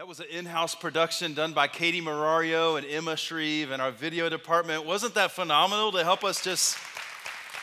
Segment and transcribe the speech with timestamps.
[0.00, 3.90] That was an in house production done by Katie Morario and Emma Shreve and our
[3.90, 4.86] video department.
[4.86, 6.78] Wasn't that phenomenal to help us just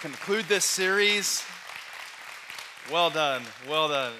[0.02, 1.44] conclude this series?
[2.92, 4.14] Well done, well done.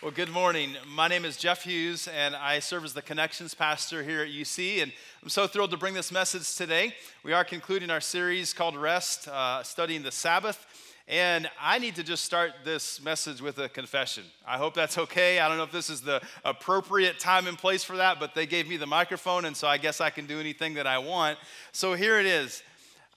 [0.00, 0.76] Well, good morning.
[0.86, 4.80] My name is Jeff Hughes, and I serve as the Connections Pastor here at UC.
[4.80, 4.92] And
[5.24, 6.94] I'm so thrilled to bring this message today.
[7.24, 10.64] We are concluding our series called Rest, uh, studying the Sabbath.
[11.06, 14.24] And I need to just start this message with a confession.
[14.46, 15.38] I hope that's okay.
[15.38, 18.46] I don't know if this is the appropriate time and place for that, but they
[18.46, 21.38] gave me the microphone, and so I guess I can do anything that I want.
[21.72, 22.62] So here it is.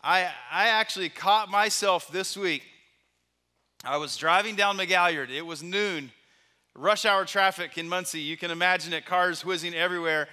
[0.03, 2.63] I, I actually caught myself this week.
[3.85, 5.29] I was driving down McGalliard.
[5.29, 6.11] It was noon,
[6.75, 8.19] rush hour traffic in Muncie.
[8.19, 10.27] You can imagine it, cars whizzing everywhere.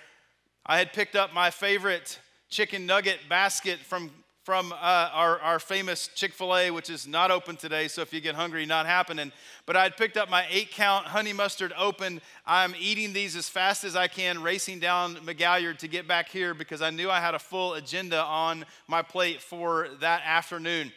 [0.67, 2.19] I had picked up my favorite
[2.49, 4.11] chicken nugget basket from
[4.45, 8.13] from uh, our, our famous Chick fil A, which is not open today, so if
[8.13, 9.33] you get hungry, not happening.
[9.65, 12.21] But I'd picked up my eight count honey mustard open.
[12.47, 16.53] I'm eating these as fast as I can, racing down McGalliard to get back here
[16.53, 20.93] because I knew I had a full agenda on my plate for that afternoon.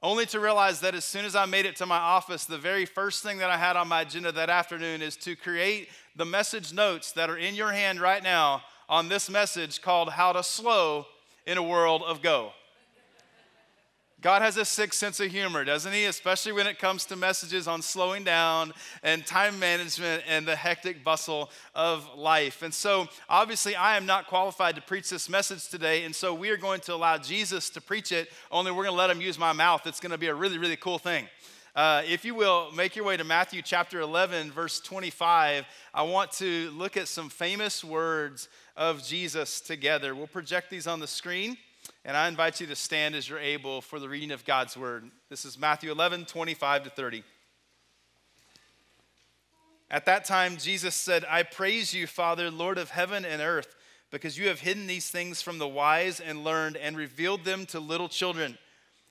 [0.00, 2.84] Only to realize that as soon as I made it to my office, the very
[2.84, 6.72] first thing that I had on my agenda that afternoon is to create the message
[6.72, 11.06] notes that are in your hand right now on this message called How to Slow
[11.46, 12.52] in a world of go.
[14.24, 16.06] God has a sick sense of humor, doesn't he?
[16.06, 21.04] Especially when it comes to messages on slowing down and time management and the hectic
[21.04, 22.62] bustle of life.
[22.62, 26.04] And so, obviously, I am not qualified to preach this message today.
[26.04, 28.98] And so, we are going to allow Jesus to preach it, only we're going to
[28.98, 29.86] let him use my mouth.
[29.86, 31.28] It's going to be a really, really cool thing.
[31.74, 35.64] Uh, if you will, make your way to Matthew chapter 11, verse 25.
[35.92, 40.14] I want to look at some famous words of Jesus together.
[40.14, 41.56] We'll project these on the screen,
[42.04, 45.10] and I invite you to stand as you're able for the reading of God's word.
[45.28, 47.24] This is Matthew 11, 25 to 30.
[49.90, 53.74] At that time, Jesus said, I praise you, Father, Lord of heaven and earth,
[54.12, 57.80] because you have hidden these things from the wise and learned and revealed them to
[57.80, 58.58] little children.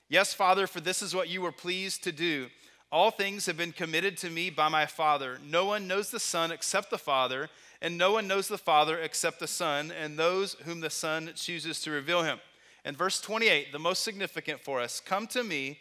[0.08, 2.48] Yes, Father, for this is what you were pleased to do.
[2.92, 5.38] All things have been committed to me by my Father.
[5.44, 7.48] No one knows the Son except the Father
[7.84, 11.82] and no one knows the Father except the Son, and those whom the Son chooses
[11.82, 12.40] to reveal him.
[12.82, 15.78] And verse 28, the most significant for us Come to me,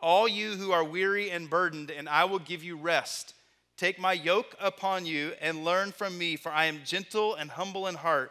[0.00, 3.34] all you who are weary and burdened, and I will give you rest.
[3.76, 7.88] Take my yoke upon you and learn from me, for I am gentle and humble
[7.88, 8.30] in heart.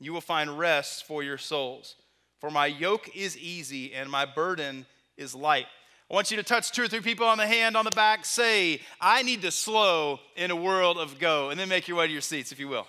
[0.00, 1.96] You will find rest for your souls.
[2.44, 4.84] For my yoke is easy and my burden
[5.16, 5.64] is light.
[6.10, 8.26] I want you to touch two or three people on the hand, on the back.
[8.26, 11.48] Say, I need to slow in a world of go.
[11.48, 12.86] And then make your way to your seats, if you will.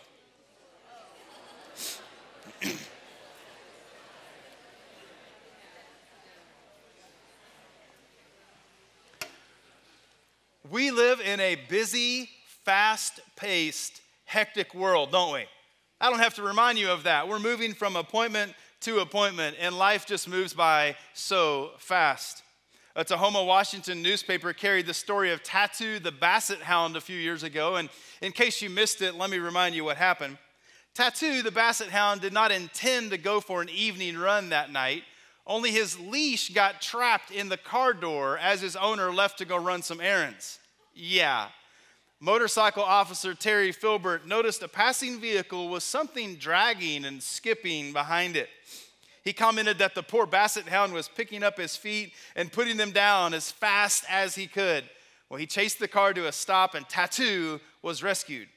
[10.70, 12.30] we live in a busy,
[12.66, 15.46] fast paced, hectic world, don't we?
[16.02, 17.30] I don't have to remind you of that.
[17.30, 22.44] We're moving from appointment to appointment, and life just moves by so fast.
[22.98, 27.44] A Tacoma, Washington newspaper carried the story of Tattoo the Basset Hound a few years
[27.44, 27.76] ago.
[27.76, 27.90] And
[28.22, 30.38] in case you missed it, let me remind you what happened.
[30.94, 35.04] Tattoo the Basset Hound did not intend to go for an evening run that night,
[35.46, 39.58] only his leash got trapped in the car door as his owner left to go
[39.58, 40.60] run some errands.
[40.94, 41.50] Yeah.
[42.22, 48.50] Motorcycle officer Terry Filbert noticed a passing vehicle with something dragging and skipping behind it.
[49.24, 52.92] He commented that the poor basset hound was picking up his feet and putting them
[52.92, 54.86] down as fast as he could.
[55.30, 58.48] Well, he chased the car to a stop, and Tattoo was rescued.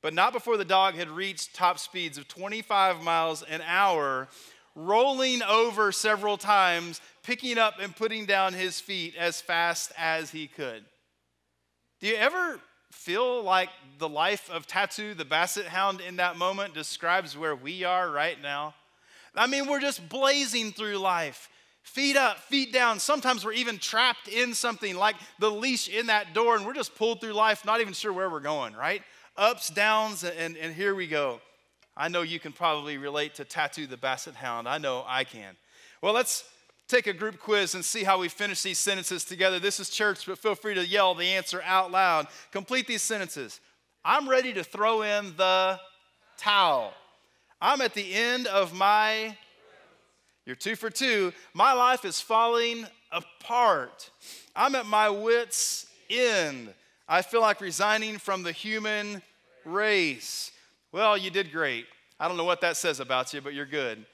[0.00, 4.28] But not before the dog had reached top speeds of 25 miles an hour,
[4.74, 10.46] rolling over several times, picking up and putting down his feet as fast as he
[10.46, 10.84] could.
[12.00, 12.60] Do you ever
[12.92, 17.84] feel like the life of Tattoo, the basset hound, in that moment describes where we
[17.84, 18.74] are right now?
[19.34, 21.48] I mean, we're just blazing through life.
[21.82, 23.00] Feet up, feet down.
[23.00, 26.94] Sometimes we're even trapped in something like the leash in that door, and we're just
[26.94, 29.02] pulled through life, not even sure where we're going, right?
[29.36, 31.40] Ups, downs, and, and here we go.
[31.96, 34.68] I know you can probably relate to Tattoo the Basset Hound.
[34.68, 35.56] I know I can.
[36.02, 36.44] Well, let's
[36.92, 39.58] take a group quiz and see how we finish these sentences together.
[39.58, 42.26] This is church, but feel free to yell the answer out loud.
[42.50, 43.60] Complete these sentences.
[44.04, 45.80] I'm ready to throw in the
[46.36, 46.92] towel.
[47.62, 49.36] I'm at the end of my,
[50.44, 51.32] you're two for two.
[51.54, 54.10] My life is falling apart.
[54.54, 56.74] I'm at my wits' end.
[57.08, 59.22] I feel like resigning from the human
[59.64, 60.50] race.
[60.90, 61.86] Well, you did great.
[62.20, 64.04] I don't know what that says about you, but you're good.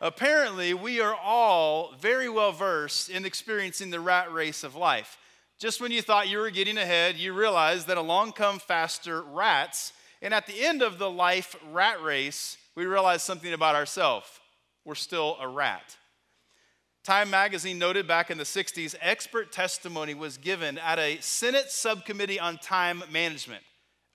[0.00, 5.18] Apparently, we are all very well versed in experiencing the rat race of life.
[5.58, 9.92] Just when you thought you were getting ahead, you realize that along come faster rats
[10.22, 14.28] And at the end of the life rat race, we realize something about ourselves.
[14.84, 15.96] We're still a rat.
[17.04, 22.38] Time magazine noted back in the 60s expert testimony was given at a Senate subcommittee
[22.38, 23.62] on time management.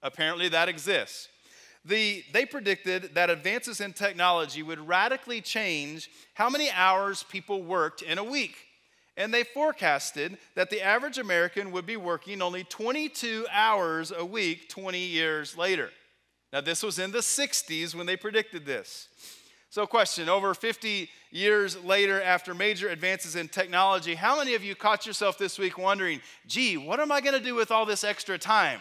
[0.03, 1.27] Apparently, that exists.
[1.85, 8.01] The, they predicted that advances in technology would radically change how many hours people worked
[8.01, 8.55] in a week.
[9.17, 14.67] And they forecasted that the average American would be working only 22 hours a week
[14.67, 15.91] 20 years later.
[16.51, 19.07] Now, this was in the 60s when they predicted this.
[19.69, 24.73] So, question over 50 years later, after major advances in technology, how many of you
[24.73, 28.05] caught yourself this week wondering, gee, what am I going to do with all this
[28.05, 28.79] extra time?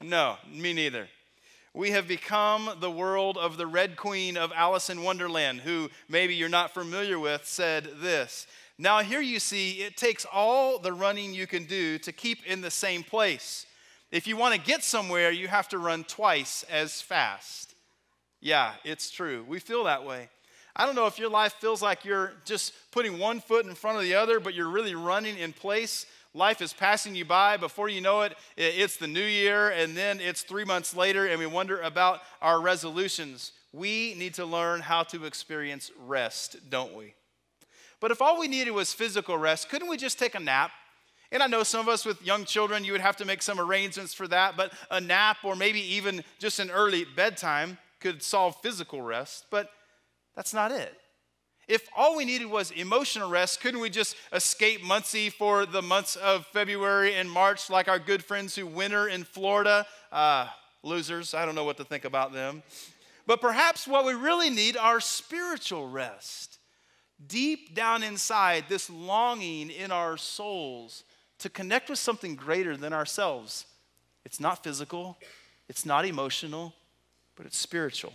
[0.00, 1.08] No, me neither.
[1.76, 6.36] We have become the world of the Red Queen of Alice in Wonderland, who maybe
[6.36, 8.46] you're not familiar with, said this.
[8.78, 12.60] Now, here you see, it takes all the running you can do to keep in
[12.60, 13.66] the same place.
[14.12, 17.74] If you want to get somewhere, you have to run twice as fast.
[18.40, 19.44] Yeah, it's true.
[19.48, 20.28] We feel that way.
[20.76, 23.96] I don't know if your life feels like you're just putting one foot in front
[23.96, 26.06] of the other, but you're really running in place.
[26.36, 27.56] Life is passing you by.
[27.56, 31.38] Before you know it, it's the new year, and then it's three months later, and
[31.38, 33.52] we wonder about our resolutions.
[33.72, 37.14] We need to learn how to experience rest, don't we?
[38.00, 40.72] But if all we needed was physical rest, couldn't we just take a nap?
[41.30, 43.60] And I know some of us with young children, you would have to make some
[43.60, 48.56] arrangements for that, but a nap or maybe even just an early bedtime could solve
[48.60, 49.70] physical rest, but
[50.34, 50.94] that's not it.
[51.66, 56.16] If all we needed was emotional rest, couldn't we just escape Muncie for the months
[56.16, 59.86] of February and March like our good friends who winter in Florida?
[60.12, 60.48] Uh,
[60.82, 62.62] losers, I don't know what to think about them.
[63.26, 66.58] But perhaps what we really need are spiritual rest.
[67.26, 71.04] Deep down inside, this longing in our souls
[71.38, 73.66] to connect with something greater than ourselves.
[74.24, 75.18] It's not physical,
[75.68, 76.74] it's not emotional,
[77.36, 78.12] but it's spiritual.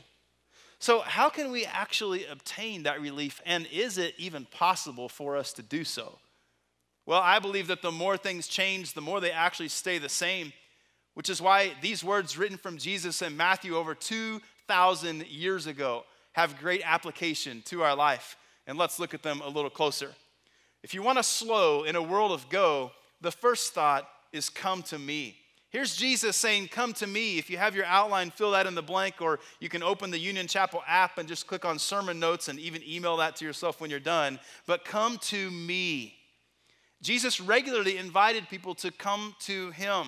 [0.79, 3.41] So, how can we actually obtain that relief?
[3.45, 6.19] And is it even possible for us to do so?
[7.05, 10.53] Well, I believe that the more things change, the more they actually stay the same,
[11.15, 16.59] which is why these words written from Jesus in Matthew over 2,000 years ago have
[16.59, 18.37] great application to our life.
[18.67, 20.13] And let's look at them a little closer.
[20.81, 24.81] If you want to slow in a world of go, the first thought is come
[24.83, 25.38] to me.
[25.69, 27.37] Here's Jesus saying, Come to me.
[27.37, 30.17] If you have your outline, fill that in the blank, or you can open the
[30.17, 33.79] Union Chapel app and just click on sermon notes and even email that to yourself
[33.79, 34.39] when you're done.
[34.65, 36.15] But come to me.
[37.01, 40.07] Jesus regularly invited people to come to him.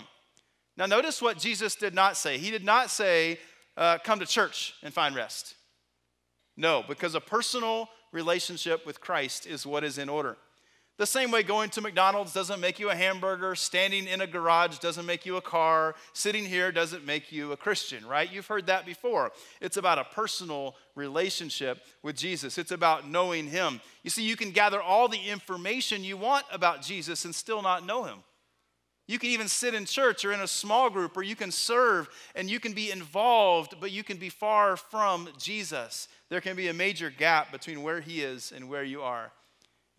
[0.78, 2.38] Now, notice what Jesus did not say.
[2.38, 3.40] He did not say,
[3.78, 5.56] uh, Come to church and find rest.
[6.58, 10.38] No, because a personal relationship with Christ is what is in order.
[11.02, 14.78] The same way going to McDonald's doesn't make you a hamburger, standing in a garage
[14.78, 18.32] doesn't make you a car, sitting here doesn't make you a Christian, right?
[18.32, 19.32] You've heard that before.
[19.62, 23.82] It's about a personal relationship with Jesus, it's about knowing Him.
[24.04, 27.84] You see, you can gather all the information you want about Jesus and still not
[27.84, 28.20] know Him.
[29.08, 32.10] You can even sit in church or in a small group, or you can serve
[32.36, 36.08] and you can be involved, but you can be far from Jesus.
[36.30, 39.32] There can be a major gap between where He is and where you are.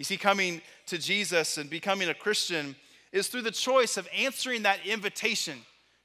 [0.02, 2.75] You see, coming to Jesus and becoming a Christian
[3.12, 5.60] is through the choice of answering that invitation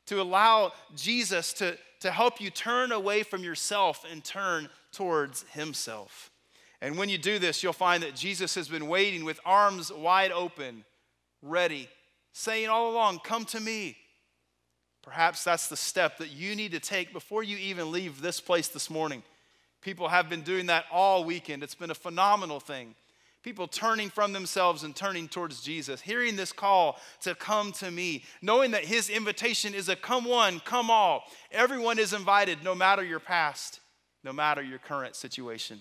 [0.06, 6.30] to allow Jesus to, to help you turn away from yourself and turn towards Himself.
[6.80, 10.32] And when you do this, you'll find that Jesus has been waiting with arms wide
[10.32, 10.86] open,
[11.42, 11.90] ready,
[12.34, 13.98] saying all along, Come to me.
[15.02, 18.68] Perhaps that's the step that you need to take before you even leave this place
[18.68, 19.24] this morning.
[19.82, 21.64] People have been doing that all weekend.
[21.64, 22.94] It's been a phenomenal thing.
[23.48, 28.26] People turning from themselves and turning towards Jesus, hearing this call to come to me,
[28.42, 31.24] knowing that his invitation is a come one, come all.
[31.54, 33.80] Everyone is invited, no matter your past,
[34.22, 35.80] no matter your current situation.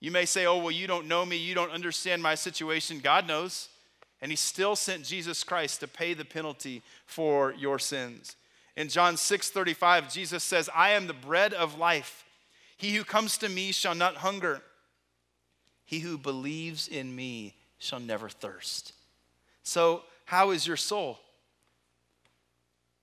[0.00, 3.00] You may say, Oh, well, you don't know me, you don't understand my situation.
[3.00, 3.70] God knows.
[4.20, 8.36] And he still sent Jesus Christ to pay the penalty for your sins.
[8.76, 12.26] In John 6 35, Jesus says, I am the bread of life.
[12.76, 14.60] He who comes to me shall not hunger
[15.86, 18.92] he who believes in me shall never thirst.
[19.62, 21.18] So, how is your soul?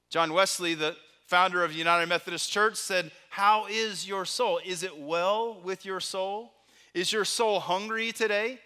[0.09, 4.59] John Wesley, the founder of United Methodist Church, said, How is your soul?
[4.63, 6.53] Is it well with your soul?
[6.93, 8.59] Is your soul hungry today?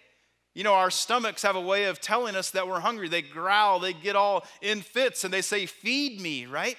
[0.54, 3.08] You know, our stomachs have a way of telling us that we're hungry.
[3.08, 6.76] They growl, they get all in fits, and they say, Feed me, right?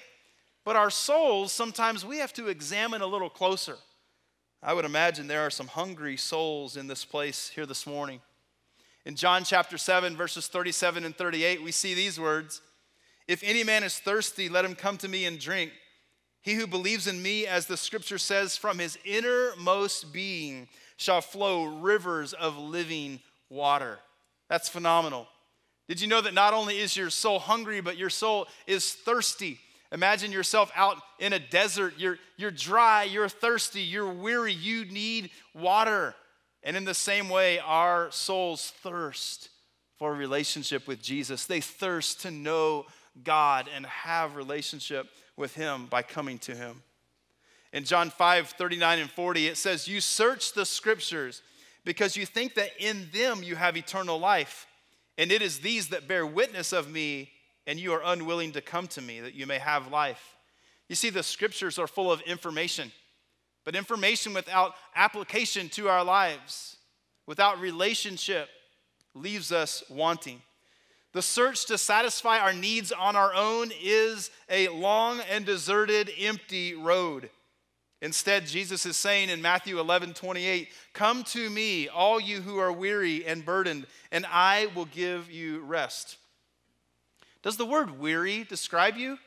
[0.64, 3.78] But our souls, sometimes we have to examine a little closer.
[4.62, 8.20] I would imagine there are some hungry souls in this place here this morning.
[9.06, 12.60] In John chapter 7, verses 37 and 38, we see these words
[13.26, 15.72] If any man is thirsty, let him come to me and drink.
[16.42, 21.64] He who believes in me, as the scripture says, from his innermost being shall flow
[21.64, 23.98] rivers of living water.
[24.50, 25.26] That's phenomenal.
[25.88, 29.58] Did you know that not only is your soul hungry, but your soul is thirsty?
[29.92, 31.94] Imagine yourself out in a desert.
[31.98, 36.14] You're, you're dry, you're thirsty, you're weary, you need water.
[36.62, 39.48] And in the same way, our souls thirst
[39.98, 41.46] for a relationship with Jesus.
[41.46, 42.86] They thirst to know
[43.24, 46.82] God and have relationship with him by coming to him.
[47.72, 51.42] In John 5, 39 and 40, it says, You search the scriptures
[51.84, 54.66] because you think that in them you have eternal life.
[55.18, 57.30] And it is these that bear witness of me,
[57.66, 60.36] and you are unwilling to come to me that you may have life.
[60.88, 62.90] You see, the scriptures are full of information,
[63.64, 66.76] but information without application to our lives,
[67.26, 68.48] without relationship,
[69.14, 70.42] leaves us wanting.
[71.12, 76.74] The search to satisfy our needs on our own is a long and deserted, empty
[76.74, 77.30] road.
[78.02, 82.72] Instead, Jesus is saying in Matthew 11 28, Come to me, all you who are
[82.72, 86.16] weary and burdened, and I will give you rest.
[87.42, 89.18] Does the word weary describe you?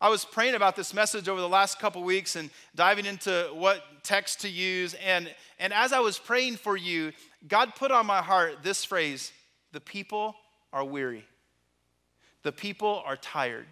[0.00, 3.82] I was praying about this message over the last couple weeks and diving into what
[4.02, 4.94] text to use.
[4.94, 7.12] And, and as I was praying for you,
[7.48, 9.32] God put on my heart this phrase
[9.72, 10.36] the people
[10.72, 11.24] are weary,
[12.42, 13.66] the people are tired,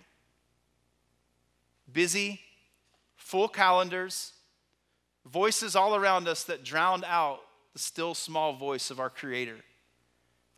[1.92, 2.40] busy,
[3.16, 4.32] full calendars,
[5.26, 7.40] voices all around us that drown out
[7.74, 9.56] the still small voice of our Creator.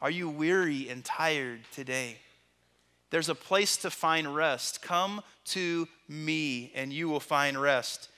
[0.01, 2.19] Are you weary and tired today?
[3.11, 4.83] There's a place to find rest.
[4.83, 8.09] Come to me and you will find rest.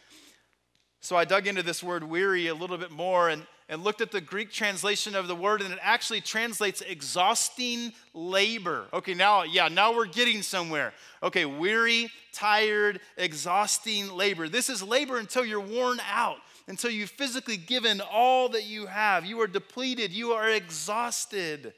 [1.01, 4.11] So I dug into this word weary a little bit more and, and looked at
[4.11, 8.87] the Greek translation of the word, and it actually translates exhausting labor.
[8.93, 10.93] Okay, now, yeah, now we're getting somewhere.
[11.23, 14.49] Okay, weary, tired, exhausting labor.
[14.49, 19.25] This is labor until you're worn out, until you've physically given all that you have.
[19.25, 21.75] You are depleted, you are exhausted.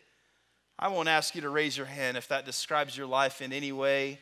[0.82, 3.70] I won't ask you to raise your hand if that describes your life in any
[3.70, 4.18] way.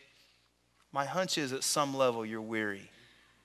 [0.90, 2.90] My hunch is at some level you're weary,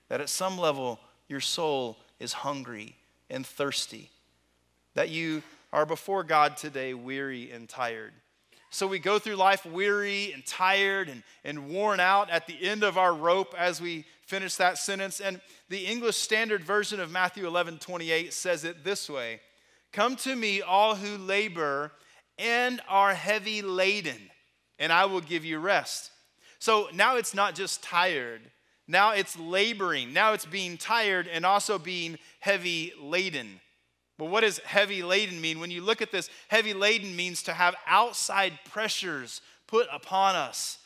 [0.08, 2.96] that at some level your soul is hungry
[3.30, 4.10] and thirsty,
[4.94, 8.12] that you are before God today weary and tired.
[8.70, 12.82] So we go through life weary and tired and, and worn out at the end
[12.82, 15.20] of our rope as we finish that sentence.
[15.20, 19.40] And the English Standard Version of Matthew 11 28 says it this way
[19.92, 21.92] Come to me, all who labor
[22.38, 24.30] and are heavy laden,
[24.78, 26.10] and I will give you rest.
[26.58, 28.40] So now it's not just tired,
[28.86, 30.12] now it's laboring.
[30.12, 33.60] Now it's being tired and also being heavy laden.
[34.18, 35.58] But what does heavy laden mean?
[35.58, 40.78] When you look at this, heavy laden means to have outside pressures put upon us.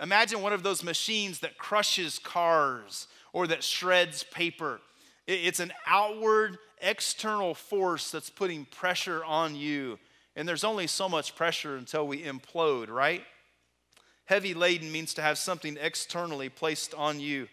[0.00, 4.80] Imagine one of those machines that crushes cars or that shreds paper.
[5.26, 9.98] It's an outward, external force that's putting pressure on you.
[10.34, 13.22] And there's only so much pressure until we implode, right?
[14.24, 17.48] Heavy laden means to have something externally placed on you,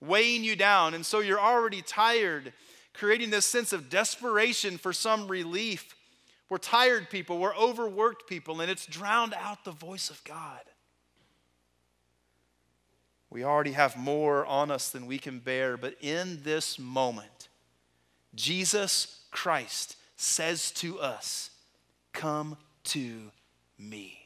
[0.00, 0.94] weighing you down.
[0.94, 2.52] And so you're already tired,
[2.92, 5.96] creating this sense of desperation for some relief.
[6.50, 10.60] We're tired people, we're overworked people, and it's drowned out the voice of God.
[13.30, 17.48] We already have more on us than we can bear, but in this moment,
[18.34, 21.50] Jesus Christ says to us,
[22.12, 23.30] Come to
[23.78, 24.18] me.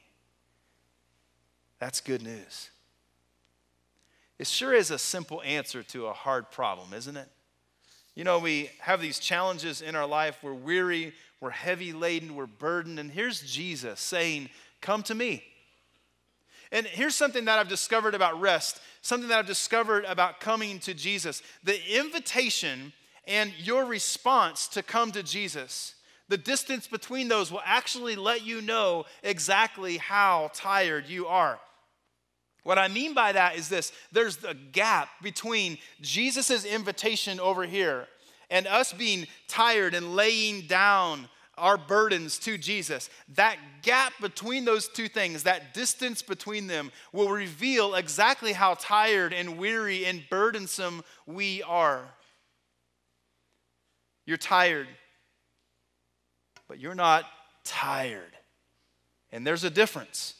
[1.78, 2.70] That's good news.
[4.38, 7.28] It sure is a simple answer to a hard problem, isn't it?
[8.14, 10.38] You know, we have these challenges in our life.
[10.42, 12.98] We're weary, we're heavy laden, we're burdened.
[12.98, 14.50] And here's Jesus saying,
[14.80, 15.42] Come to me.
[16.70, 20.94] And here's something that I've discovered about rest, something that I've discovered about coming to
[20.94, 21.42] Jesus.
[21.62, 22.92] The invitation
[23.26, 25.94] and your response to come to Jesus
[26.34, 31.60] the distance between those will actually let you know exactly how tired you are.
[32.64, 38.08] What I mean by that is this there's a gap between Jesus' invitation over here
[38.50, 43.10] and us being tired and laying down our burdens to Jesus.
[43.36, 49.32] That gap between those two things, that distance between them, will reveal exactly how tired
[49.32, 52.02] and weary and burdensome we are.
[54.26, 54.88] You're tired
[56.74, 57.24] but you're not
[57.62, 58.36] tired.
[59.30, 60.34] And there's a difference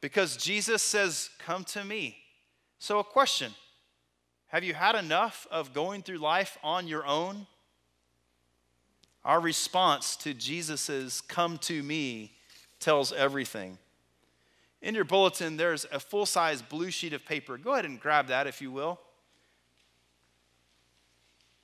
[0.00, 2.16] because Jesus says, Come to me.
[2.78, 3.52] So, a question
[4.46, 7.46] Have you had enough of going through life on your own?
[9.26, 12.32] Our response to Jesus' come to me
[12.80, 13.76] tells everything.
[14.80, 17.58] In your bulletin, there's a full size blue sheet of paper.
[17.58, 18.98] Go ahead and grab that if you will.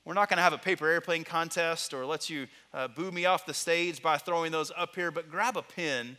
[0.09, 3.27] We're not going to have a paper airplane contest or let you uh, boo me
[3.27, 6.17] off the stage by throwing those up here, but grab a pen.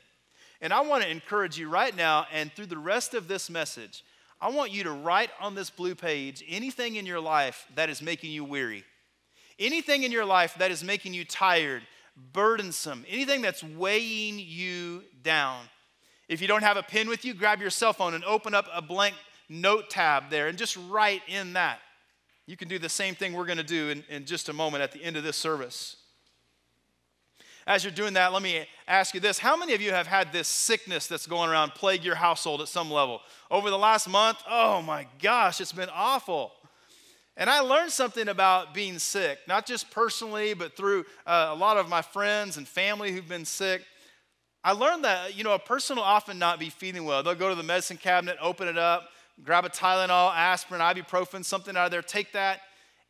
[0.62, 4.04] And I want to encourage you right now and through the rest of this message,
[4.40, 8.00] I want you to write on this blue page anything in your life that is
[8.00, 8.84] making you weary,
[9.58, 11.82] anything in your life that is making you tired,
[12.32, 15.64] burdensome, anything that's weighing you down.
[16.28, 18.68] If you don't have a pen with you, grab your cell phone and open up
[18.72, 19.16] a blank
[19.50, 21.80] note tab there and just write in that.
[22.50, 24.82] You can do the same thing we're going to do in, in just a moment
[24.82, 25.98] at the end of this service.
[27.68, 29.38] As you're doing that, let me ask you this.
[29.38, 32.68] How many of you have had this sickness that's going around plague your household at
[32.68, 33.22] some level?
[33.52, 36.52] Over the last month, oh my gosh, it's been awful.
[37.38, 41.78] And I learned something about being sick, not just personally, but through uh, a lot
[41.78, 43.84] of my friends and family who've been sick.
[44.64, 47.22] I learned that, you know, a person will often not be feeling well.
[47.22, 49.12] They'll go to the medicine cabinet, open it up,
[49.44, 52.62] grab a Tylenol, aspirin, ibuprofen, something out of there, take that,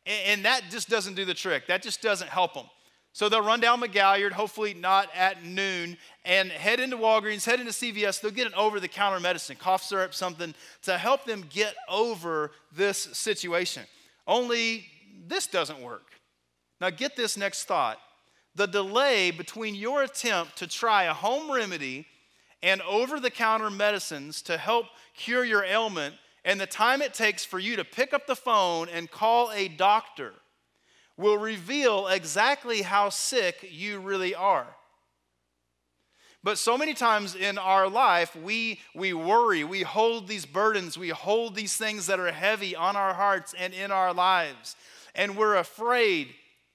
[0.06, 1.66] and, that just doesn't do the trick.
[1.66, 2.64] That just doesn't help them.
[3.12, 7.72] So they'll run down McGalliard, hopefully not at noon, and head into Walgreens, head into
[7.72, 8.20] CVS.
[8.20, 12.52] They'll get an over the counter medicine, cough syrup, something to help them get over
[12.72, 13.82] this situation.
[14.26, 14.86] Only
[15.26, 16.12] this doesn't work.
[16.80, 17.98] Now, get this next thought.
[18.54, 22.06] The delay between your attempt to try a home remedy
[22.62, 26.14] and over the counter medicines to help cure your ailment
[26.44, 29.68] and the time it takes for you to pick up the phone and call a
[29.68, 30.32] doctor
[31.16, 34.66] will reveal exactly how sick you really are.
[36.42, 41.10] But so many times in our life, we, we worry, we hold these burdens, we
[41.10, 44.74] hold these things that are heavy on our hearts and in our lives.
[45.14, 46.28] And we're afraid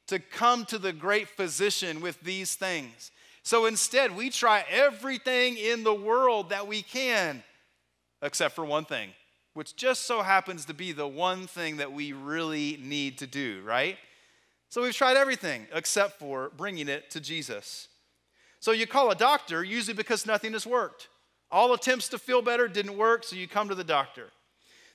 [0.08, 3.10] to come to the great physician with these things.
[3.46, 7.44] So instead, we try everything in the world that we can
[8.24, 9.12] except for one thing,
[9.54, 13.62] which just so happens to be the one thing that we really need to do,
[13.64, 13.98] right?
[14.70, 17.88] So we've tried everything except for bringing it to Jesus.
[18.60, 21.08] So you call a doctor, usually because nothing has worked.
[21.51, 24.31] All attempts to feel better didn't work, so you come to the doctor.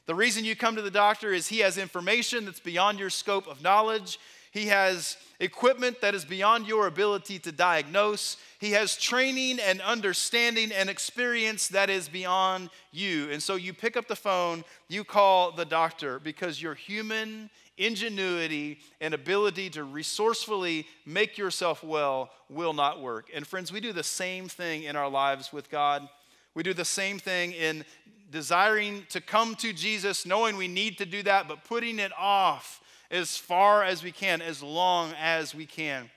[0.06, 3.46] The reason you come to the doctor is he has information that's beyond your scope
[3.46, 4.18] of knowledge.
[4.50, 8.36] He has equipment that is beyond your ability to diagnose.
[8.58, 13.30] He has training and understanding and experience that is beyond you.
[13.30, 18.78] And so you pick up the phone, you call the doctor because your human ingenuity
[19.00, 23.28] and ability to resourcefully make yourself well will not work.
[23.32, 26.06] And friends, we do the same thing in our lives with God.
[26.54, 27.84] We do the same thing in
[28.30, 32.80] desiring to come to Jesus, knowing we need to do that, but putting it off
[33.10, 36.10] as far as we can, as long as we can.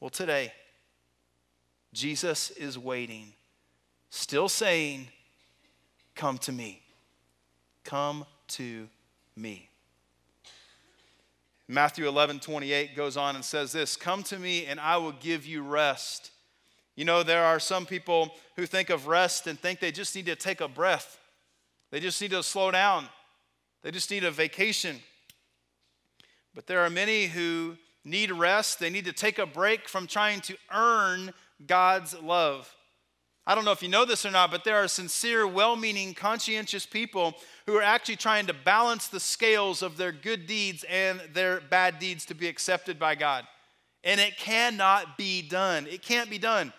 [0.00, 0.52] Well, today,
[1.92, 3.32] Jesus is waiting,
[4.10, 5.08] still saying,
[6.14, 6.82] Come to me.
[7.84, 8.88] Come to
[9.36, 9.70] me.
[11.66, 15.46] Matthew 11, 28 goes on and says this Come to me and I will give
[15.46, 16.32] you rest.
[16.96, 20.26] You know, there are some people who think of rest and think they just need
[20.26, 21.18] to take a breath,
[21.90, 23.06] they just need to slow down,
[23.82, 24.96] they just need a vacation.
[26.54, 28.80] But there are many who need rest.
[28.80, 31.32] They need to take a break from trying to earn
[31.66, 32.74] God's love.
[33.46, 36.14] I don't know if you know this or not, but there are sincere, well meaning,
[36.14, 37.34] conscientious people
[37.66, 41.98] who are actually trying to balance the scales of their good deeds and their bad
[41.98, 43.46] deeds to be accepted by God.
[44.04, 45.86] And it cannot be done.
[45.86, 46.72] It can't be done.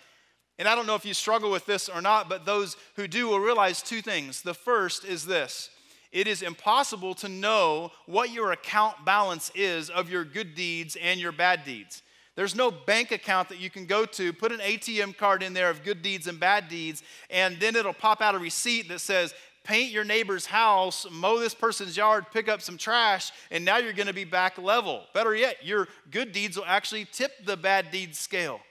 [0.60, 3.28] And I don't know if you struggle with this or not, but those who do
[3.28, 4.42] will realize two things.
[4.42, 5.70] The first is this
[6.12, 11.20] it is impossible to know what your account balance is of your good deeds and
[11.20, 12.02] your bad deeds.
[12.36, 15.70] There's no bank account that you can go to, put an ATM card in there
[15.70, 19.34] of good deeds and bad deeds, and then it'll pop out a receipt that says,
[19.64, 23.94] paint your neighbor's house, mow this person's yard, pick up some trash, and now you're
[23.94, 25.04] gonna be back level.
[25.14, 28.62] Better yet, your good deeds will actually tip the bad deeds scale.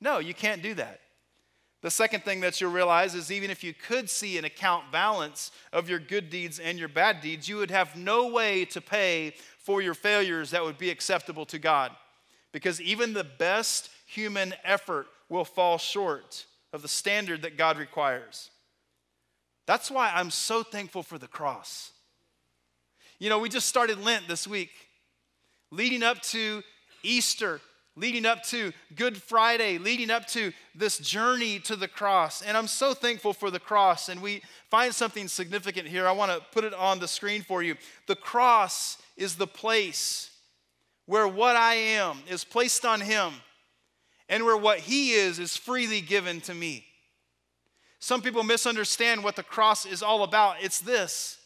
[0.00, 1.01] No, you can't do that.
[1.82, 5.50] The second thing that you'll realize is even if you could see an account balance
[5.72, 9.34] of your good deeds and your bad deeds, you would have no way to pay
[9.58, 11.90] for your failures that would be acceptable to God.
[12.52, 18.50] Because even the best human effort will fall short of the standard that God requires.
[19.66, 21.90] That's why I'm so thankful for the cross.
[23.18, 24.70] You know, we just started Lent this week,
[25.70, 26.62] leading up to
[27.02, 27.60] Easter
[27.96, 32.42] leading up to Good Friday, leading up to this journey to the cross.
[32.42, 34.08] And I'm so thankful for the cross.
[34.08, 36.06] And we find something significant here.
[36.06, 37.76] I want to put it on the screen for you.
[38.06, 40.30] The cross is the place
[41.06, 43.32] where what I am is placed on Him,
[44.28, 46.86] and where what He is is freely given to me.
[47.98, 50.56] Some people misunderstand what the cross is all about.
[50.62, 51.38] It's this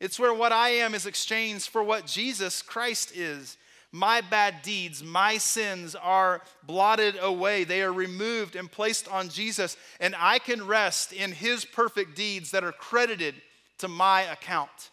[0.00, 3.56] It's where what I am is exchanged for what Jesus Christ is.
[3.94, 7.64] My bad deeds, my sins are blotted away.
[7.64, 12.52] They are removed and placed on Jesus, and I can rest in his perfect deeds
[12.52, 13.34] that are credited
[13.78, 14.90] to my account.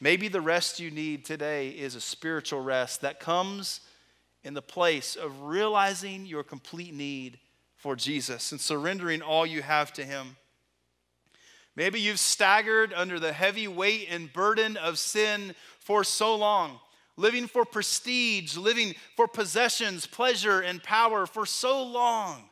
[0.00, 3.80] Maybe the rest you need today is a spiritual rest that comes
[4.44, 7.40] in the place of realizing your complete need
[7.76, 10.36] for Jesus and surrendering all you have to him.
[11.74, 15.54] Maybe you've staggered under the heavy weight and burden of sin
[15.88, 16.78] for so long,
[17.16, 22.44] living for prestige, living for possessions, pleasure, and power for so long.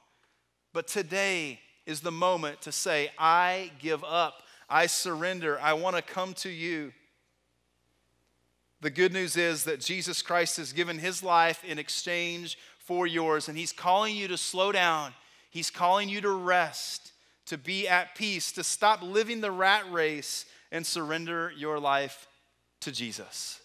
[0.72, 6.02] But today is the moment to say, I give up, I surrender, I want to
[6.02, 6.94] come to you.
[8.80, 13.50] The good news is that Jesus Christ has given his life in exchange for yours,
[13.50, 15.12] and he's calling you to slow down,
[15.50, 17.12] he's calling you to rest
[17.44, 22.28] to be at peace, to stop living the rat race and surrender your life
[22.80, 23.60] to Jesus.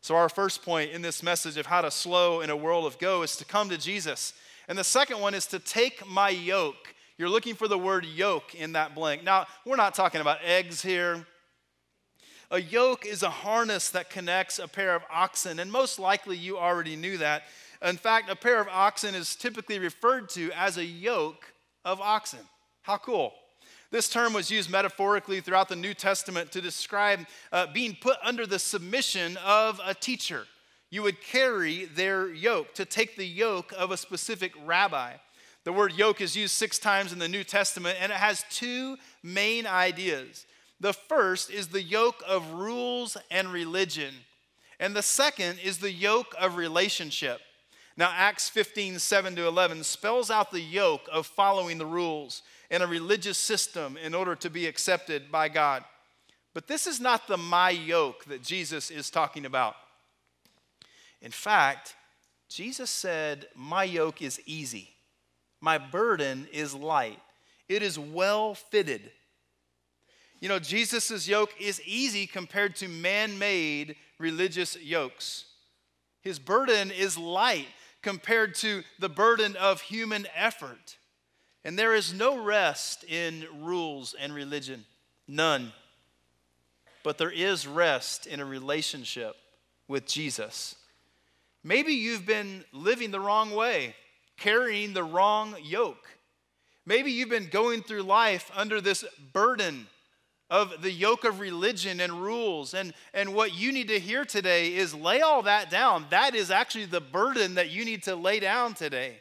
[0.00, 2.98] So, our first point in this message of how to slow in a world of
[2.98, 4.32] go is to come to Jesus.
[4.68, 6.94] And the second one is to take my yoke.
[7.16, 9.24] You're looking for the word yoke in that blank.
[9.24, 11.26] Now, we're not talking about eggs here.
[12.50, 16.56] A yoke is a harness that connects a pair of oxen, and most likely you
[16.56, 17.42] already knew that.
[17.82, 21.52] In fact, a pair of oxen is typically referred to as a yoke
[21.84, 22.40] of oxen.
[22.82, 23.34] How cool.
[23.90, 27.20] This term was used metaphorically throughout the New Testament to describe
[27.52, 30.44] uh, being put under the submission of a teacher.
[30.90, 35.14] You would carry their yoke, to take the yoke of a specific rabbi.
[35.64, 38.96] The word yoke is used six times in the New Testament, and it has two
[39.22, 40.46] main ideas.
[40.80, 44.14] The first is the yoke of rules and religion,
[44.78, 47.40] and the second is the yoke of relationship.
[47.96, 52.82] Now, Acts 15, 7 to 11 spells out the yoke of following the rules in
[52.82, 55.84] a religious system in order to be accepted by God.
[56.54, 59.74] But this is not the my yoke that Jesus is talking about.
[61.20, 61.94] In fact,
[62.48, 64.90] Jesus said, My yoke is easy,
[65.60, 67.20] my burden is light,
[67.68, 69.10] it is well fitted.
[70.40, 75.46] You know, Jesus' yoke is easy compared to man made religious yokes.
[76.20, 77.66] His burden is light
[78.02, 80.97] compared to the burden of human effort.
[81.68, 84.86] And there is no rest in rules and religion,
[85.28, 85.74] none.
[87.02, 89.36] But there is rest in a relationship
[89.86, 90.76] with Jesus.
[91.62, 93.94] Maybe you've been living the wrong way,
[94.38, 96.08] carrying the wrong yoke.
[96.86, 99.04] Maybe you've been going through life under this
[99.34, 99.88] burden
[100.48, 102.72] of the yoke of religion and rules.
[102.72, 106.06] And, and what you need to hear today is lay all that down.
[106.08, 109.18] That is actually the burden that you need to lay down today.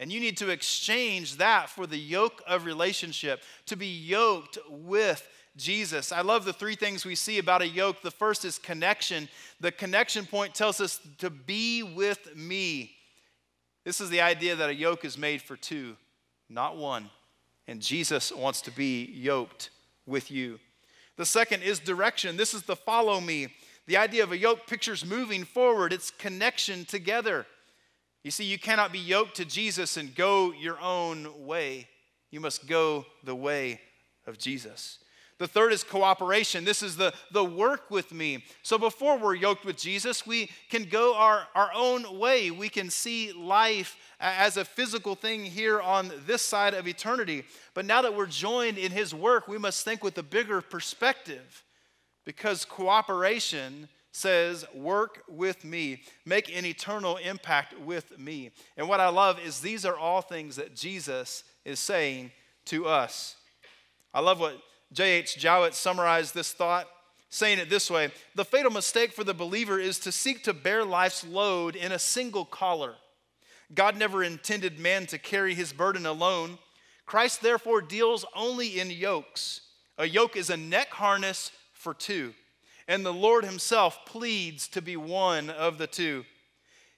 [0.00, 5.28] And you need to exchange that for the yoke of relationship, to be yoked with
[5.58, 6.10] Jesus.
[6.10, 8.00] I love the three things we see about a yoke.
[8.00, 9.28] The first is connection.
[9.60, 12.92] The connection point tells us to be with me.
[13.84, 15.98] This is the idea that a yoke is made for two,
[16.48, 17.10] not one.
[17.68, 19.68] And Jesus wants to be yoked
[20.06, 20.58] with you.
[21.18, 22.38] The second is direction.
[22.38, 23.48] This is the follow me.
[23.86, 27.44] The idea of a yoke pictures moving forward, it's connection together.
[28.22, 31.88] You see, you cannot be yoked to Jesus and go your own way.
[32.30, 33.80] You must go the way
[34.26, 34.98] of Jesus.
[35.38, 36.66] The third is cooperation.
[36.66, 38.44] This is the, the work with me.
[38.62, 42.50] So before we're yoked with Jesus, we can go our, our own way.
[42.50, 47.44] We can see life as a physical thing here on this side of eternity.
[47.72, 51.64] But now that we're joined in his work, we must think with a bigger perspective
[52.26, 58.50] because cooperation says, Work with me, make an eternal impact with me.
[58.76, 62.32] And what I love is these are all things that Jesus is saying
[62.66, 63.36] to us.
[64.12, 64.60] I love what
[64.92, 65.38] J.H.
[65.38, 66.88] Jowett summarized this thought,
[67.28, 70.84] saying it this way The fatal mistake for the believer is to seek to bear
[70.84, 72.94] life's load in a single collar.
[73.72, 76.58] God never intended man to carry his burden alone.
[77.06, 79.60] Christ, therefore, deals only in yokes.
[79.96, 82.34] A yoke is a neck harness for two
[82.90, 86.24] and the Lord Himself pleads to be one of the two.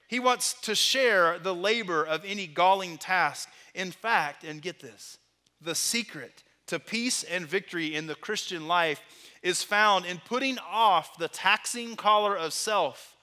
[0.09, 3.51] He wants to share the labor of any galling task.
[3.75, 5.19] In fact, and get this,
[5.61, 9.03] the secret to peace and victory in the Christian life
[9.43, 13.15] is found in putting off the taxing collar of self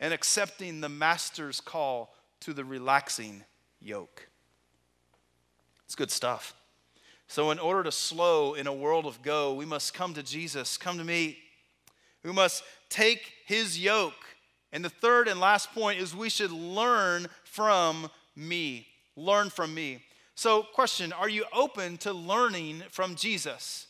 [0.00, 3.44] and accepting the Master's call to the relaxing
[3.78, 4.30] yoke.
[5.84, 6.54] It's good stuff.
[7.26, 10.78] So, in order to slow in a world of go, we must come to Jesus,
[10.78, 11.38] come to me,
[12.24, 14.14] we must take his yoke.
[14.72, 18.88] And the third and last point is we should learn from me.
[19.16, 20.02] Learn from me.
[20.34, 23.86] So, question Are you open to learning from Jesus?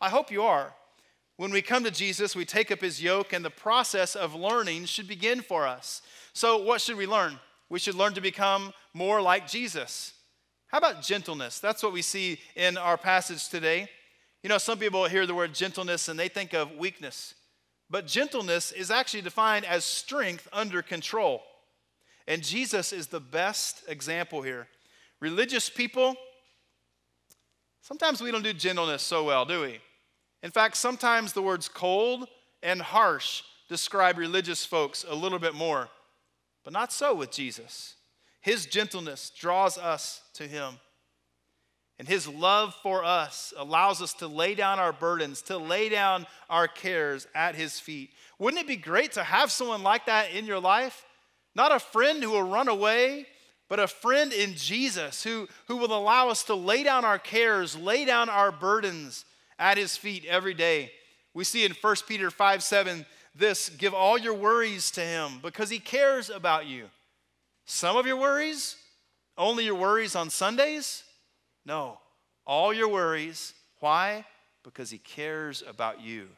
[0.00, 0.74] I hope you are.
[1.36, 4.84] When we come to Jesus, we take up his yoke, and the process of learning
[4.84, 6.02] should begin for us.
[6.34, 7.38] So, what should we learn?
[7.70, 10.12] We should learn to become more like Jesus.
[10.66, 11.58] How about gentleness?
[11.58, 13.88] That's what we see in our passage today.
[14.42, 17.34] You know, some people hear the word gentleness and they think of weakness,
[17.92, 21.42] but gentleness is actually defined as strength under control.
[22.26, 24.66] And Jesus is the best example here.
[25.20, 26.16] Religious people,
[27.82, 29.78] sometimes we don't do gentleness so well, do we?
[30.42, 32.26] In fact, sometimes the words cold
[32.62, 35.90] and harsh describe religious folks a little bit more,
[36.64, 37.96] but not so with Jesus.
[38.40, 40.78] His gentleness draws us to Him.
[41.98, 46.26] And His love for us allows us to lay down our burdens, to lay down
[46.50, 48.10] our cares at His feet.
[48.38, 51.04] Wouldn't it be great to have someone like that in your life?
[51.54, 53.26] Not a friend who will run away,
[53.68, 57.76] but a friend in Jesus who, who will allow us to lay down our cares,
[57.76, 59.24] lay down our burdens
[59.58, 60.92] at His feet every day.
[61.34, 65.70] We see in 1 Peter 5 7 this give all your worries to Him because
[65.70, 66.86] He cares about you.
[67.64, 68.76] Some of your worries,
[69.38, 71.04] only your worries on Sundays?
[71.64, 71.98] No,
[72.46, 73.54] all your worries.
[73.80, 74.24] Why?
[74.62, 76.28] Because He cares about you.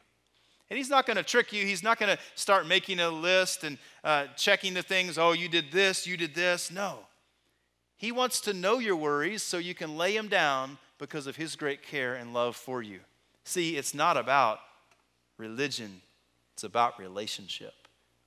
[0.69, 1.65] And He's not going to trick you.
[1.65, 5.17] He's not going to start making a list and uh, checking the things.
[5.17, 6.71] Oh, you did this, you did this.
[6.71, 6.99] No.
[7.97, 11.55] He wants to know your worries so you can lay them down because of His
[11.55, 12.99] great care and love for you.
[13.43, 14.59] See, it's not about
[15.37, 16.01] religion,
[16.53, 17.73] it's about relationship.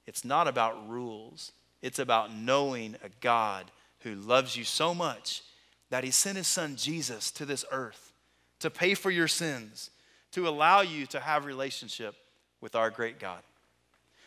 [0.07, 5.43] It's not about rules, it's about knowing a God who loves you so much
[5.91, 8.13] that he sent his son Jesus to this earth
[8.61, 9.91] to pay for your sins,
[10.33, 12.15] to allow you to have relationship
[12.61, 13.41] with our great God.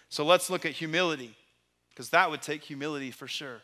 [0.09, 1.35] So let's look at humility
[1.89, 3.61] because that would take humility for sure.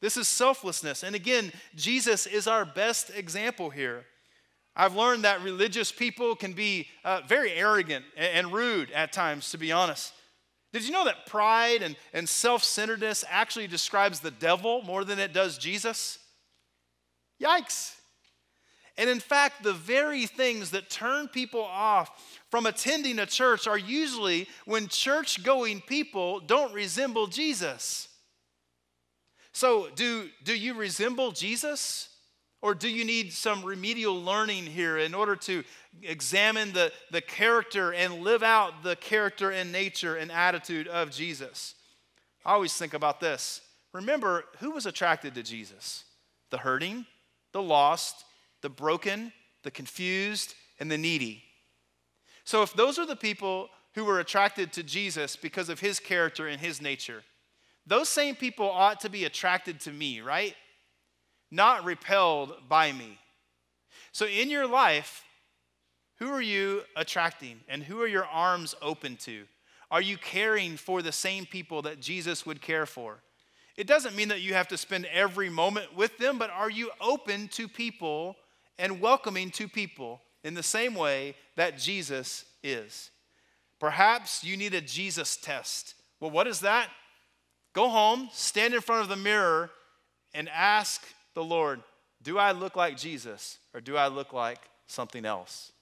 [0.00, 1.02] This is selflessness.
[1.02, 4.04] And again, Jesus is our best example here.
[4.74, 9.58] I've learned that religious people can be uh, very arrogant and rude at times, to
[9.58, 10.12] be honest.
[10.72, 15.18] Did you know that pride and, and self centeredness actually describes the devil more than
[15.18, 16.18] it does Jesus?
[17.42, 17.96] Yikes.
[18.98, 23.78] And in fact, the very things that turn people off from attending a church are
[23.78, 28.08] usually when church going people don't resemble Jesus.
[29.52, 32.08] So, do, do you resemble Jesus?
[32.60, 35.64] Or do you need some remedial learning here in order to
[36.02, 41.74] examine the, the character and live out the character and nature and attitude of Jesus?
[42.44, 43.62] I always think about this.
[43.92, 46.04] Remember, who was attracted to Jesus?
[46.50, 47.04] The hurting,
[47.52, 48.24] the lost,
[48.60, 51.44] the broken, the confused, and the needy.
[52.44, 56.48] So, if those are the people who were attracted to Jesus because of his character
[56.48, 57.22] and his nature,
[57.86, 60.56] those same people ought to be attracted to me, right?
[61.52, 63.18] not repelled by me.
[64.10, 65.24] So, in your life,
[66.18, 69.44] who are you attracting and who are your arms open to?
[69.90, 73.22] Are you caring for the same people that Jesus would care for?
[73.76, 76.90] It doesn't mean that you have to spend every moment with them, but are you
[77.00, 78.36] open to people
[78.78, 83.10] and welcoming to people in the same way that Jesus is?
[83.80, 85.94] Perhaps you need a Jesus test.
[86.20, 86.88] Well, what is that?
[87.72, 89.70] Go home, stand in front of the mirror,
[90.34, 91.02] and ask
[91.34, 91.82] the Lord,
[92.22, 95.72] do I look like Jesus or do I look like something else?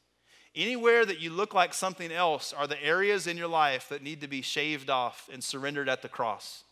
[0.55, 4.21] Anywhere that you look like something else are the areas in your life that need
[4.21, 6.65] to be shaved off and surrendered at the cross.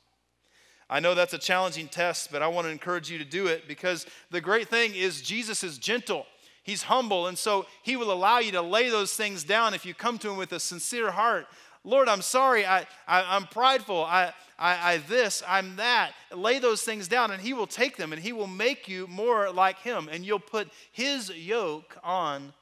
[0.90, 3.68] I know that's a challenging test, but I want to encourage you to do it
[3.68, 6.26] because the great thing is Jesus is gentle.
[6.62, 9.94] He's humble, and so he will allow you to lay those things down if you
[9.94, 11.46] come to him with a sincere heart.
[11.84, 12.66] Lord, I'm sorry.
[12.66, 14.04] I, I, am prideful.
[14.04, 16.12] I, I, I this, I'm that.
[16.34, 19.50] Lay those things down, and He will take them and He will make you more
[19.50, 20.08] like Him.
[20.10, 22.52] And you'll put His yoke on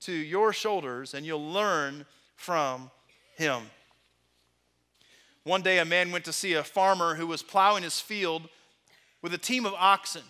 [0.00, 2.90] to your shoulders and you'll learn from
[3.36, 3.62] Him.
[5.46, 8.48] One day, a man went to see a farmer who was plowing his field
[9.22, 10.24] with a team of oxen.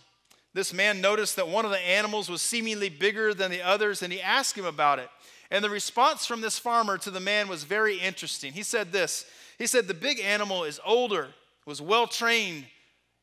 [0.53, 4.13] This man noticed that one of the animals was seemingly bigger than the others, and
[4.13, 5.09] he asked him about it.
[5.51, 8.53] And the response from this farmer to the man was very interesting.
[8.53, 9.25] He said this
[9.57, 11.29] He said, The big animal is older,
[11.65, 12.67] was well trained.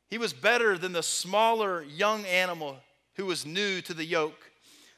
[0.10, 2.78] He was better than the smaller young animal
[3.18, 4.50] who was new to the yoke.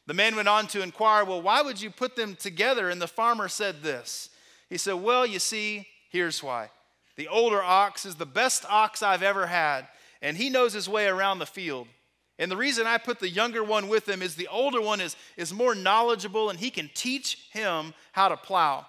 [0.07, 2.89] The man went on to inquire, Well, why would you put them together?
[2.89, 4.29] And the farmer said this
[4.69, 6.69] He said, Well, you see, here's why.
[7.15, 9.87] The older ox is the best ox I've ever had,
[10.21, 11.87] and he knows his way around the field.
[12.37, 15.15] And the reason I put the younger one with him is the older one is,
[15.37, 18.85] is more knowledgeable and he can teach him how to plow.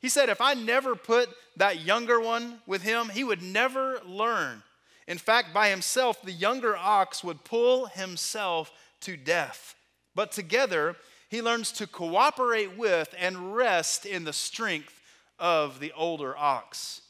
[0.00, 4.64] He said, if I never put that younger one with him, he would never learn.
[5.06, 9.76] In fact, by himself, the younger ox would pull himself to death.
[10.14, 10.96] But together,
[11.30, 15.00] He learns to cooperate with and rest in the strength
[15.38, 17.02] of the older ox.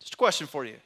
[0.00, 0.76] Just a question for you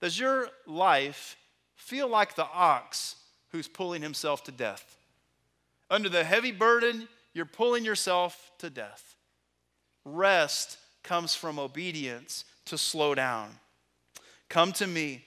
[0.00, 1.36] Does your life
[1.76, 3.16] feel like the ox
[3.50, 4.96] who's pulling himself to death?
[5.90, 9.16] Under the heavy burden, you're pulling yourself to death.
[10.04, 13.50] Rest comes from obedience to slow down.
[14.48, 15.24] Come to me,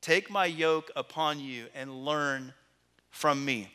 [0.00, 2.52] take my yoke upon you, and learn
[3.10, 3.70] from me.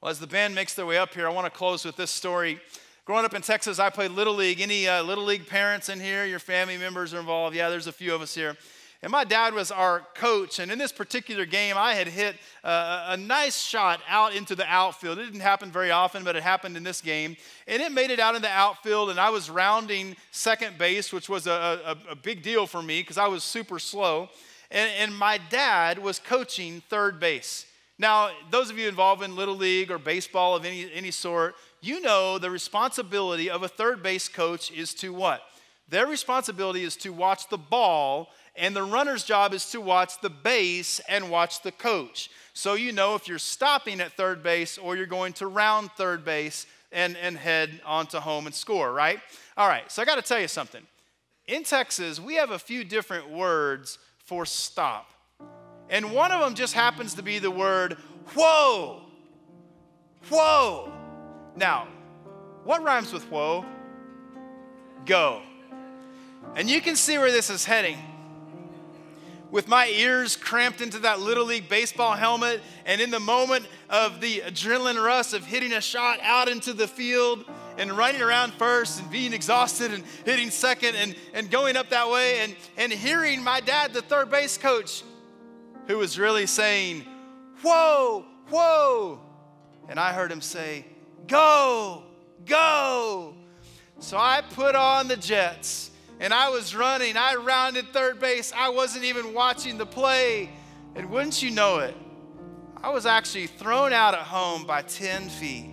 [0.00, 2.10] Well, as the band makes their way up here, I want to close with this
[2.10, 2.60] story.
[3.04, 4.60] Growing up in Texas, I played Little League.
[4.60, 6.24] Any uh, Little League parents in here?
[6.24, 7.56] Your family members are involved?
[7.56, 8.56] Yeah, there's a few of us here.
[9.02, 10.60] And my dad was our coach.
[10.60, 14.64] And in this particular game, I had hit a, a nice shot out into the
[14.66, 15.18] outfield.
[15.18, 17.36] It didn't happen very often, but it happened in this game.
[17.66, 19.10] And it made it out in the outfield.
[19.10, 23.00] And I was rounding second base, which was a, a, a big deal for me
[23.00, 24.28] because I was super slow.
[24.70, 27.66] And, and my dad was coaching third base.
[27.98, 32.00] Now, those of you involved in Little League or baseball of any, any sort, you
[32.00, 35.42] know the responsibility of a third base coach is to what?
[35.88, 40.30] Their responsibility is to watch the ball, and the runner's job is to watch the
[40.30, 42.30] base and watch the coach.
[42.54, 46.24] So you know if you're stopping at third base or you're going to round third
[46.24, 49.18] base and, and head onto home and score, right?
[49.56, 50.82] All right, so I got to tell you something.
[51.48, 55.10] In Texas, we have a few different words for stop.
[55.90, 57.94] And one of them just happens to be the word
[58.34, 59.02] whoa.
[60.28, 61.01] Whoa.
[61.56, 61.88] Now,
[62.64, 63.64] what rhymes with whoa?
[65.04, 65.42] Go.
[66.54, 67.98] And you can see where this is heading.
[69.50, 74.20] With my ears cramped into that Little League baseball helmet, and in the moment of
[74.20, 77.44] the adrenaline rush of hitting a shot out into the field
[77.76, 82.08] and running around first and being exhausted and hitting second and, and going up that
[82.08, 85.02] way, and, and hearing my dad, the third base coach,
[85.86, 87.04] who was really saying,
[87.60, 89.20] Whoa, whoa.
[89.88, 90.86] And I heard him say,
[91.26, 92.02] Go,
[92.46, 93.34] go.
[93.98, 97.16] So I put on the Jets and I was running.
[97.16, 98.52] I rounded third base.
[98.56, 100.50] I wasn't even watching the play.
[100.94, 101.96] And wouldn't you know it,
[102.82, 105.70] I was actually thrown out at home by 10 feet.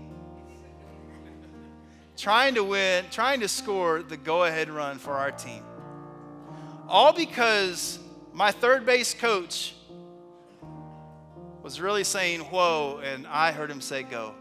[2.15, 5.63] Trying to win, trying to score the go ahead run for our team.
[6.87, 7.99] All because
[8.33, 9.75] my third base coach
[11.61, 14.35] was really saying, Whoa, and I heard him say, Go.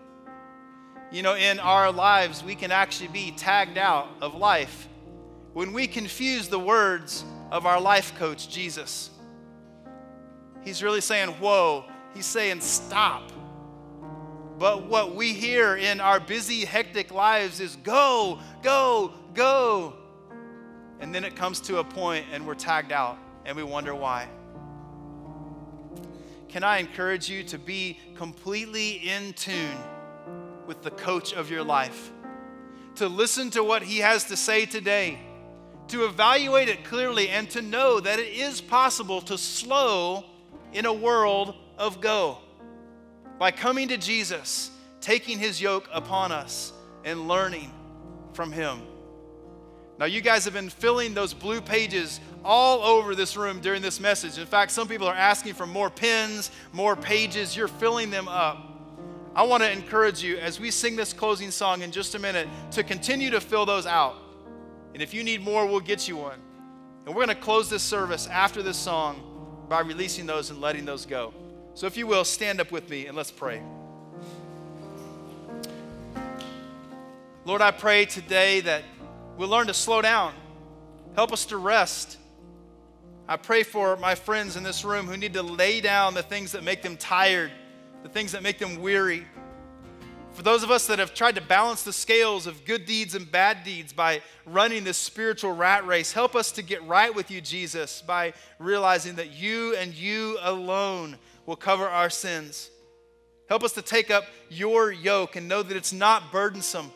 [1.11, 4.89] You know, in our lives, we can actually be tagged out of life
[5.55, 9.11] when we confuse the words of our life coach, Jesus.
[10.63, 11.85] He's really saying, Whoa.
[12.15, 13.33] He's saying, Stop.
[14.59, 19.95] But what we hear in our busy, hectic lives is go, go, go.
[21.01, 24.29] And then it comes to a point and we're tagged out and we wonder why.
[26.49, 29.77] Can I encourage you to be completely in tune?
[30.69, 32.13] With the coach of your life,
[32.97, 35.19] to listen to what he has to say today,
[35.89, 40.27] to evaluate it clearly, and to know that it is possible to slow
[40.75, 42.37] in a world of go.
[43.39, 47.73] By coming to Jesus, taking his yoke upon us, and learning
[48.35, 48.83] from him.
[49.99, 53.99] Now, you guys have been filling those blue pages all over this room during this
[53.99, 54.37] message.
[54.37, 57.57] In fact, some people are asking for more pens, more pages.
[57.57, 58.78] You're filling them up.
[59.35, 62.49] I want to encourage you as we sing this closing song in just a minute
[62.73, 64.17] to continue to fill those out.
[64.95, 66.41] And if you need more, we'll get you one.
[67.07, 70.85] And we're going to close this service after this song by releasing those and letting
[70.85, 71.33] those go.
[71.75, 73.63] So if you will, stand up with me and let's pray.
[77.45, 78.83] Lord, I pray today that
[79.37, 80.35] we'll learn to slow down.
[81.15, 82.19] Help us to rest.
[83.27, 86.53] I pray for my friends in this room who need to lay down the things
[86.53, 87.51] that make them tired
[88.03, 89.27] the things that make them weary.
[90.33, 93.31] For those of us that have tried to balance the scales of good deeds and
[93.31, 97.41] bad deeds by running this spiritual rat race, help us to get right with you,
[97.41, 102.71] Jesus, by realizing that you and you alone will cover our sins.
[103.49, 106.93] Help us to take up your yoke and know that it's not burdensome.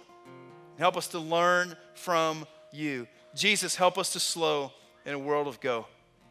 [0.78, 3.08] Help us to learn from you.
[3.34, 4.72] Jesus, help us to slow
[5.04, 5.86] in a world of go.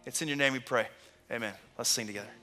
[0.05, 0.88] It's in your name we pray.
[1.32, 1.53] Amen.
[1.78, 2.41] Let's sing together.